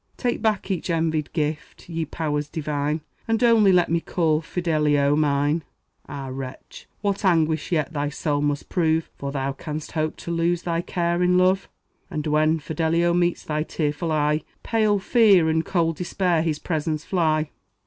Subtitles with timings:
[0.17, 5.61] Take back each envied gift, ye powers divine, And only let me call Fidelio mine.
[6.09, 6.87] Ah, wretch!
[7.01, 9.11] what anguish yet thy soul must prove!
[9.19, 11.69] For thou canst hope to lose thy care in love;
[12.09, 17.51] And when Fidelio meets thy tearful eye, Pale fear and cold despair his presence fly.